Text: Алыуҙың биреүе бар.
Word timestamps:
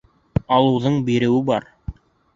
Алыуҙың 0.55 0.97
биреүе 1.11 1.39
бар. 1.51 1.71